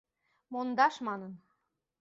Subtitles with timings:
[0.51, 1.33] —Мондаш манын.